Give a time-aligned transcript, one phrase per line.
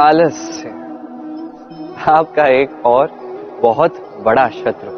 [0.00, 0.68] आलस्य।
[2.06, 3.10] आपका एक और
[3.62, 4.90] बहुत बड़ा शत्रु,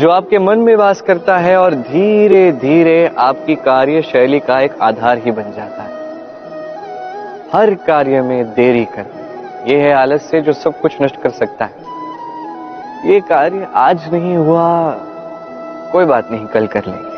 [0.00, 5.18] जो आपके मन में वास करता है और धीरे धीरे आपकी कार्यशैली का एक आधार
[5.18, 5.92] ही बन जाता है।
[7.52, 9.06] हर कार्य में देरी कर
[9.68, 11.74] यह है आलस्य जो सब कुछ नष्ट कर सकता है।
[13.12, 14.90] ये कार्य आज नहीं हुआ,
[15.92, 17.10] कोई बात नहीं, कल कर लेंगे।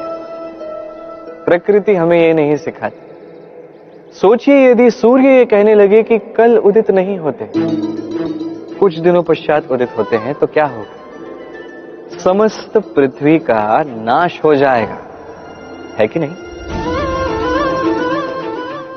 [1.44, 3.03] प्रकृति हमें ये नहीं सिखाती।
[4.20, 7.50] सोचिए यदि सूर्य ये कहने लगे कि कल उदित नहीं होते,
[8.74, 10.94] कुछ दिनों पश्चात उदित होते हैं तो क्या होगा?
[12.18, 14.98] समस्त पृथ्वी का नाश हो जाएगा।
[15.98, 16.34] है कि नहीं?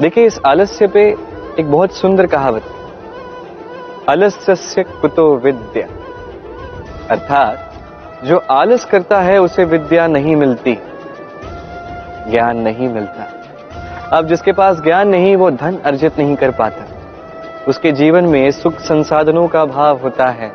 [0.02, 1.16] देखिए, इस आलस्य पे
[1.60, 2.64] एक बहुत सुंदर कहावत
[4.10, 5.88] आलस्य कुतो विद्या।
[7.10, 7.74] अर्थात,
[8.26, 10.78] जो आलस करता है, उसे विद्या नहीं मिलती,
[12.32, 13.37] ज्ञान नहीं मिलता।
[14.14, 16.86] अब जिसके पास ज्ञान नहीं, वो धन अर्जित नहीं कर पाता।
[17.68, 20.54] उसके जीवन में सुख संसाधनों का अभाव होता है,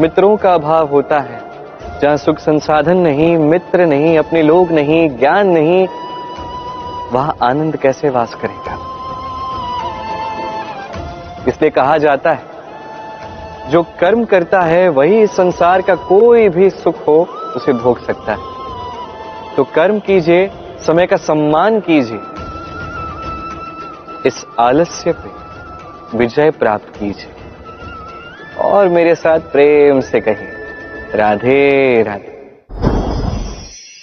[0.00, 1.40] मित्रों का अभाव होता है।
[2.02, 5.88] जहाँ सुख संसाधन नहीं, मित्र नहीं, अपने लोग नहीं, ज्ञान नहीं,
[7.12, 8.78] वहाँ आनंद कैसे वास करेगा?
[11.48, 12.42] इसलिए कहा जाता है,
[13.68, 18.38] जो कर्म करता है, वही संसार का कोई भी सुख हो, उसे भोग सकता है।
[19.56, 20.50] तो कर्म कीजिए,
[20.86, 22.20] समय का सम्मान कीजिए।
[24.26, 25.30] इस आलस्य पे
[26.18, 27.34] विजय प्राप्त कीजिए।
[28.60, 30.48] और मेरे साथ प्रेम से कहिए,
[31.14, 32.58] राधे राधे।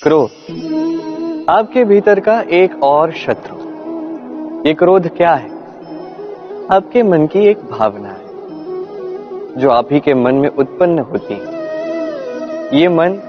[0.03, 0.29] क्रोध।
[1.49, 3.55] आपके भीतर का एक और शत्रु।
[4.67, 5.49] ये क्रोध क्या है?
[6.71, 8.27] आपके मन की एक भावना है,
[9.61, 11.59] जो आप ही के मन में उत्पन्न होती है।
[12.79, 13.19] ये मन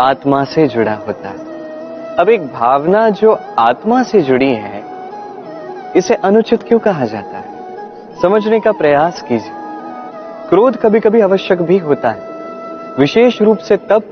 [0.00, 1.48] आत्मा से जुड़ा होता है।
[2.16, 4.77] अब एक भावना जो आत्मा से जुड़ी है
[5.96, 7.48] इसे अनुचित क्यों कहा जाता है?
[8.22, 9.52] समझने का प्रयास कीजिए।
[10.48, 12.20] क्रोध कभी कभी आवश्यक भी होता है।
[12.98, 14.02] विशेष रूप से तब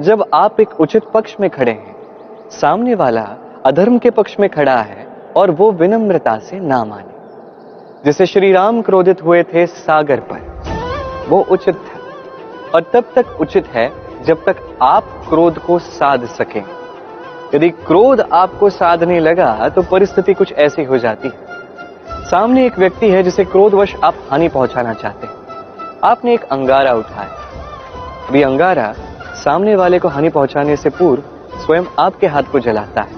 [0.00, 1.96] जब आप एक उचित पक्ष में खड़े हैं।
[2.50, 3.36] सामने वाला
[3.66, 7.12] अधर्म के पक्ष में खड़ा है और वो विनम्रता से ना माने।
[8.04, 10.62] जैसे श्री राम क्रोधित हुए थे सागर पर,
[11.28, 12.00] वो उचित था
[12.74, 13.92] और तब तक उचित है
[14.24, 16.81] जब तक आप क्रोध को साध सकें।
[17.54, 23.10] यदि क्रोध आपको साधने लगा तो परिस्थिति कुछ ऐसी हो जाती है। सामने एक व्यक्ति
[23.10, 25.34] है जिसे क्रोधवश आप हानि पहुंचाना चाहते हैं।
[26.04, 28.94] आपने एक अंगारा उठाया। भी अंगारा
[29.34, 31.22] सामने वाले को हानि पहुँचाने से पूर्व
[31.60, 33.16] स्वयं आपके हाथ को जलाता है।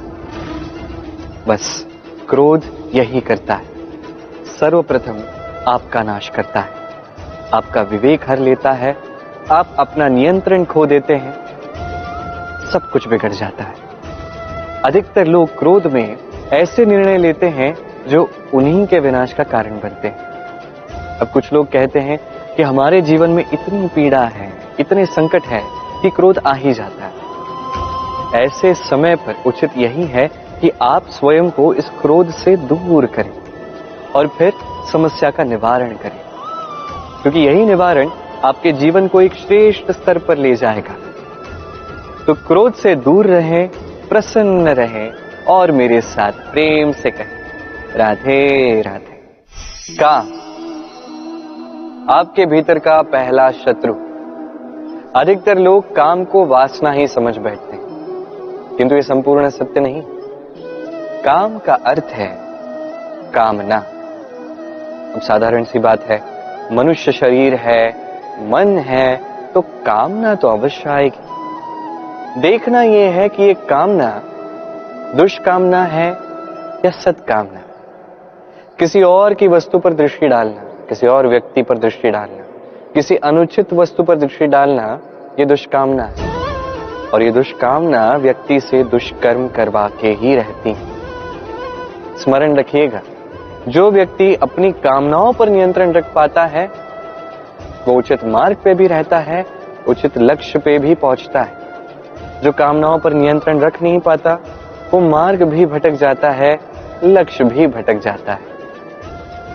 [1.49, 1.87] बस,
[2.29, 2.63] क्रोध
[2.95, 3.65] यही करता है।
[4.61, 5.17] सर्वप्रथम
[5.69, 6.71] आपका नाश करता है।
[7.55, 8.97] आपका विवेक हर लेता है।
[9.51, 11.33] आप अपना नियंत्रण खो देते हैं।
[12.73, 13.84] सब कुछ बिगड़ जाता है।
[14.85, 16.17] अधिकतर लोग क्रोध में
[16.53, 17.77] ऐसे निर्णय लेते हैं
[18.09, 20.17] जो उन्हीं के विनाश का कारण बनते हैं।
[21.19, 22.19] अब कुछ लोग कहते हैं
[22.57, 25.63] कि हमारे जीवन में इतनी पीड़ा है, इतने संकट है
[26.03, 27.15] कि क्रोध आ ही जाता है।
[28.45, 30.29] ऐसे समय पर उचित यही है
[30.61, 33.33] कि आप स्वयं को इस क्रोध से दूर करें
[34.15, 34.53] और फिर
[34.93, 36.21] समस्या का निवारण करें।
[37.23, 38.11] क्योंकि यही निवारण
[38.45, 40.95] आपके जीवन को एक श्रेष्ठ स्तर पर ले जाएगा।
[42.27, 43.71] तो क्रोध से दूर रहें
[44.09, 45.13] प्रसन्न रहें
[45.49, 47.45] और मेरे साथ प्रेम से कहें।
[47.97, 49.15] राधे राधे।
[50.01, 50.15] का?
[52.19, 53.95] आपके भीतर का पहला शत्रु।
[55.17, 57.85] अधिकतर लोग काम को वासना ही समझ बैठते हैं।
[58.77, 60.03] किंतु ये संपूर्ण सत्य नहीं।
[61.23, 62.39] काम का अर्थ है
[63.33, 63.77] कामना।
[65.15, 66.23] अब साधारण सी बात है,
[66.73, 67.97] मनुष्य शरीर है,
[68.51, 69.21] मन है
[69.53, 71.24] तो कामना तो अवश्य आएगी।
[72.39, 74.23] देखना यह है कि ये कामना
[75.17, 76.11] दुष्कामना है
[76.85, 77.61] या सत्कामना
[78.79, 82.45] किसी और की वस्तु पर दृष्टि डालना, किसी और व्यक्ति पर दृष्टि डालना,
[82.95, 85.01] किसी अनुचित वस्तु पर दृष्टि डालना,
[85.39, 86.35] ये दुष्कामना है।
[87.11, 90.87] और ये दुष्कामना व्यक्ति से दुष्कर्म करवा के ही रहती है।
[92.19, 93.01] स्मरण रखिएगा,
[93.69, 96.71] जो व्यक्ति अपनी कामनाओं पर नियंत्रण रख पाता है,
[97.89, 99.47] वो उचित मार्ग पे भी रहता है,
[99.89, 101.64] उचित लक्ष्य पे भी पहुँचता है।
[102.45, 104.39] जो कामनाओं पर नियंत्रण रख नहीं पाता,
[104.95, 106.59] वो मार्ग भी भटक जाता है,
[107.05, 108.41] लक्ष्य भी भटक जाता है।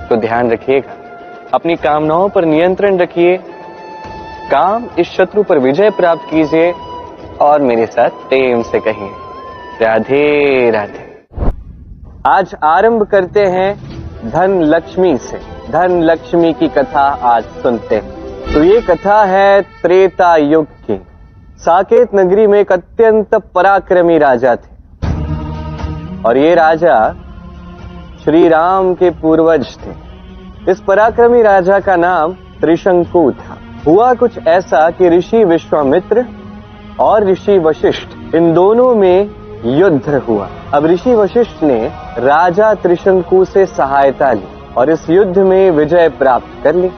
[0.09, 0.94] तो ध्यान रखिएगा,
[1.53, 3.38] अपनी कामनाओं पर नियंत्रण रखिए,
[4.51, 6.74] काम इस शत्रु पर विजय प्राप्त कीजिए,
[7.41, 9.09] और मेरे साथ प्रेम से कहिए,
[9.81, 11.25] राधे राधे।
[12.27, 13.77] आज आरंभ करते हैं
[14.30, 15.39] धन लक्ष्मी से।
[15.71, 21.01] धन लक्ष्मी की कथा आज सुनते हैं। तो ये कथा है त्रेता युग की।
[21.59, 25.13] साकेत नगरी में एक अत्यंत पराक्रमी राजा थे।
[26.25, 27.15] और ये राजा
[28.23, 29.91] श्री राम के पूर्वज थे।
[30.71, 33.57] इस पराक्रमी राजा का नाम त्रिशंकु था।
[33.88, 36.25] हुआ कुछ ऐसा कि ऋषि विश्वामित्र
[37.00, 39.29] और ऋषि वशिष्ठ, इन दोनों में
[39.65, 44.47] युद्ध हुआ। अब ऋषि वशिष्ठ ने राजा त्रिशंकु से सहायता ली
[44.77, 46.91] और इस युद्ध में विजय प्राप्त कर ली।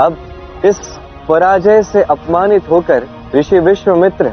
[0.00, 0.16] अब
[0.64, 0.98] इस
[1.28, 4.32] पराजय से अपमानित होकर ऋषि विश्वमित्र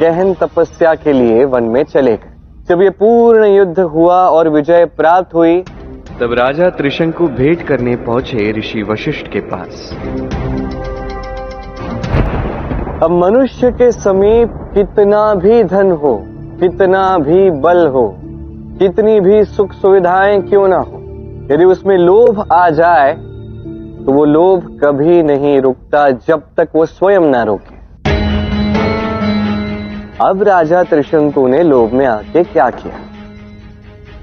[0.00, 2.30] गहन तपस्या के लिए वन में चले गए।
[2.68, 5.60] जब ये पूर्ण युद्ध हुआ और विजय प्राप्त हुई
[6.20, 9.88] तब राजा त्रिशंकु भेंट करने पहुँचे ऋषि वशिष्ठ के पास।
[13.02, 16.14] अब मनुष्य के समीप कितना भी धन हो
[16.60, 18.06] कितना भी बल हो
[18.78, 21.00] कितनी भी सुख सुविधाएँ क्यों ना हो
[21.52, 23.12] यदि उसमें लोभ आ जाए
[24.04, 27.71] तो वो लोभ कभी नहीं रुकता जब तक वो स्वयं ना रोके।
[30.22, 32.94] अब राजा त्रिशंकु ने लोभ में आके क्या किया?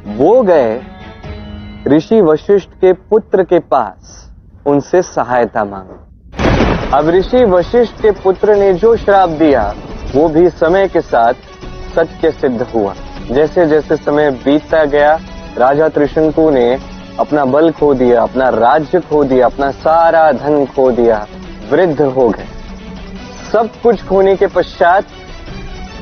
[0.08, 0.82] वो गए
[1.88, 4.30] ऋषि वशिष्ठ के पुत्र के पास,
[4.66, 9.74] उनसे सहायता मांगी। अब ऋषि वशिष्ठ के पुत्र ने जो श्राप दिया,
[10.16, 11.34] वो भी समय के साथ
[11.96, 12.94] सत्य सिद्ध हुआ।
[13.32, 15.20] जैसे जैसे समय बीतता गया,
[15.58, 16.80] राजा त्रिशंकु ने
[17.20, 21.28] अपना बल खो दिया, अपना राज्य खो दिया, अपना सारा धन खो दिया,
[21.72, 22.46] वृद्ध हो गए।
[23.52, 25.04] सब कुछ खोने के पश्चात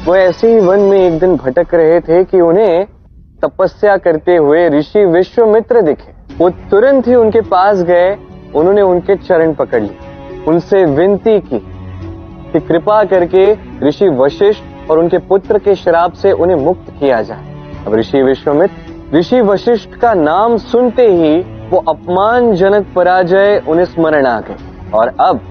[0.07, 2.85] वो ऐसे ही वन में एक दिन भटक रहे थे कि उन्हें
[3.45, 8.17] तपस्या करते हुए ऋषि विश्वमित्र दिखे। वो तुरंत ही उनके पास गए,
[8.55, 11.59] उन्होंने उनके चरण पकड़ लिए। उनसे विनती की
[12.51, 13.45] कि कृपा करके
[13.87, 19.17] ऋषि वशिष्ठ और उनके पुत्र के शराब से उन्हें मुक्त किया जाए। अब ऋषि विश्वमित्र,
[19.17, 21.39] ऋषि वशिष्ठ का नाम सुनते ही
[21.69, 25.41] वो अपमानजनक पराजय, उन्हें स्मरण आ गए। और अब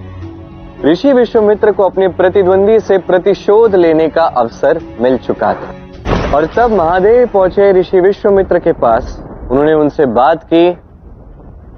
[0.85, 6.71] ऋषि विश्वमित्र को अपने प्रतिद्वंदी से प्रतिशोध लेने का अवसर मिल चुका था। और तब
[6.71, 10.69] महादेव पहुँचे ऋषि विश्वमित्र के पास। उन्होंने उनसे बात की,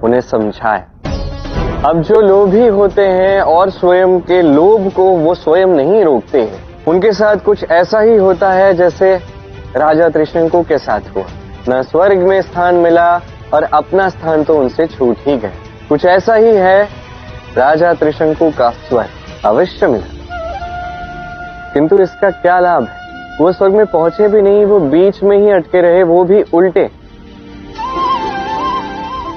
[0.02, 0.86] उन्हें समझाया।
[1.88, 6.84] अब जो लोभी होते हैं और स्वयं के लोभ को वो स्वयं नहीं रोकते हैं।
[6.88, 9.14] उनके साथ कुछ ऐसा ही होता है जैसे
[9.76, 11.24] राजा त्रिशंकु के साथ हुआ।
[11.68, 13.20] न स्वर्ग में स्थान मिला
[13.54, 15.52] और अपना स्थान तो उनसे छूट ही गए
[15.88, 17.07] कुछ ऐसा ही है
[17.58, 19.08] राजा त्रिशंकु का स्वर्ग
[19.44, 20.06] अवश्य मिला।
[21.74, 22.98] किंतु इसका क्या लाभ है?
[23.40, 26.90] वो स्वर्ग में पहुँचे भी नहीं, वो बीच में ही अटके रहे, वो भी उल्टे।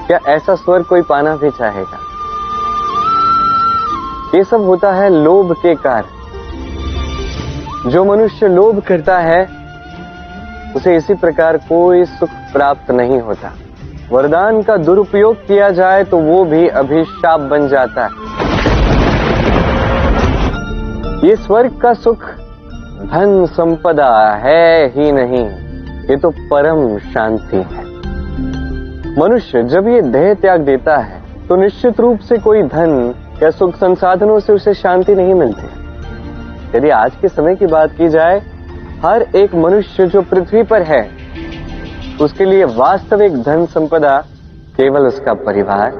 [0.07, 1.97] क्या ऐसा स्वर्ग कोई पाना भी चाहेगा?
[4.38, 6.03] ये सब होता है लोभ के कारण।
[7.89, 9.50] जो मनुष्य लोभ करता है,
[10.75, 13.53] उसे इसी प्रकार कोई सुख प्राप्त नहीं होता।
[14.12, 18.10] वरदान का दुरुपयोग किया जाए तो वो भी अभिशाप बन जाता है।
[21.24, 22.24] ये स्वर्ग का सुख
[23.04, 24.10] धन संपदा
[24.44, 25.46] है ही नहीं,
[26.10, 27.84] ये तो परम शांति है।
[29.18, 33.13] मनुष्य जब ये देह त्याग देता है तो निश्चित रूप से कोई धन
[33.44, 38.10] या सुख संसाधनों से उसे शांति नहीं मिलती। यदि आज के समय की बात की
[38.10, 38.42] जाए,
[39.04, 41.02] हर एक मनुष्य जो पृथ्वी पर है
[42.22, 44.18] उसके लिए वास्तविक धन संपदा
[44.78, 45.92] केवल उसका परिवार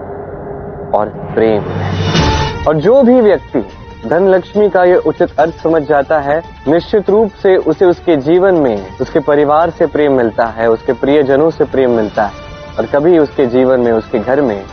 [0.96, 3.64] और प्रेम है। और जो भी व्यक्ति
[4.10, 8.56] धन लक्ष्मी का ये उचित अर्थ समझ जाता है, निश्चित रूप से उसे उसके जीवन
[8.56, 12.34] में, उसके परिवार से प्रेम मिलता है, उसके प्रियजनों से प्रेम मिलता है,
[12.80, 14.64] और कभी उसके जीवन में, उसके घर में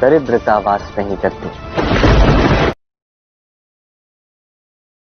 [0.00, 2.05] दरिद्रता वास नहीं करती।